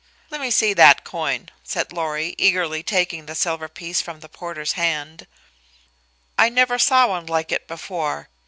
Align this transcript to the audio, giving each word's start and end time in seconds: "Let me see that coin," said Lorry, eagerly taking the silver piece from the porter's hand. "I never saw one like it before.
"Let 0.31 0.41
me 0.41 0.49
see 0.49 0.73
that 0.73 1.03
coin," 1.03 1.49
said 1.63 1.93
Lorry, 1.93 2.33
eagerly 2.39 2.81
taking 2.81 3.27
the 3.27 3.35
silver 3.35 3.69
piece 3.69 4.01
from 4.01 4.21
the 4.21 4.29
porter's 4.29 4.71
hand. 4.73 5.27
"I 6.39 6.49
never 6.49 6.79
saw 6.79 7.05
one 7.09 7.27
like 7.27 7.51
it 7.51 7.67
before. 7.67 8.29